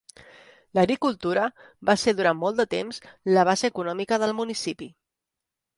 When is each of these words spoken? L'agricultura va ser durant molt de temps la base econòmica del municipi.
L'agricultura 0.77 1.43
va 1.91 1.97
ser 2.05 2.15
durant 2.21 2.41
molt 2.41 2.59
de 2.63 2.67
temps 2.75 3.03
la 3.37 3.45
base 3.53 3.73
econòmica 3.75 4.21
del 4.27 4.37
municipi. 4.41 4.91